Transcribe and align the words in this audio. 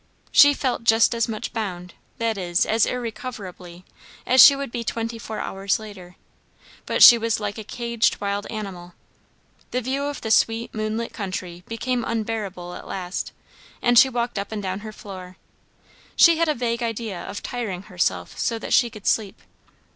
She 0.31 0.55
felt 0.55 0.83
just 0.83 1.13
as 1.13 1.27
much 1.27 1.53
bound, 1.53 1.93
that 2.17 2.35
is, 2.35 2.65
as 2.65 2.87
irrecoverably, 2.87 3.85
as 4.25 4.41
she 4.43 4.55
would 4.55 4.71
be 4.71 4.83
twenty 4.83 5.19
four 5.19 5.39
hours 5.39 5.77
later. 5.77 6.15
But 6.87 7.03
she 7.03 7.19
was 7.19 7.39
like 7.39 7.59
a 7.59 7.63
caged 7.63 8.19
wild 8.19 8.47
animal. 8.47 8.95
The 9.69 9.79
view 9.81 10.05
of 10.05 10.21
the 10.21 10.31
sweet 10.31 10.73
moonlit 10.73 11.13
country 11.13 11.63
became 11.67 12.03
unbearable 12.03 12.73
at 12.73 12.87
last, 12.87 13.31
and 13.79 13.99
she 13.99 14.09
walked 14.09 14.39
up 14.39 14.51
and 14.51 14.63
down 14.63 14.79
her 14.79 14.91
floor; 14.91 15.37
she 16.15 16.37
had 16.37 16.49
a 16.49 16.55
vague 16.55 16.81
idea 16.81 17.21
of 17.21 17.43
tiring 17.43 17.83
herself 17.83 18.35
so 18.39 18.57
that 18.57 18.73
she 18.73 18.89
could 18.89 19.05
sleep. 19.05 19.39